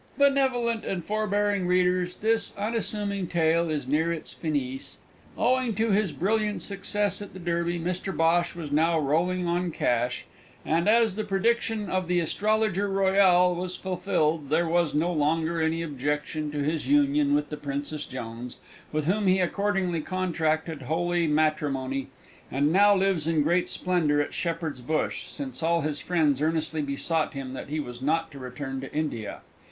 [0.17, 4.97] Benevolent and forbearing readers, this unassuming tale is near its finis.
[5.37, 10.25] Owing to his brilliant success at the Derby, Mr Bhosh was now rolling on cash,
[10.65, 15.83] and, as the prediction of the Astrologer Royal was fulfilled, there was no longer any
[15.83, 18.57] objection to his union with the Princess Jones,
[18.91, 22.07] with whom he accordingly contracted holy matrimony,
[22.49, 27.35] and now lives in great splendour at Shepherd's Bush, since all his friends earnestly besought
[27.35, 29.41] him that he was not to return to India.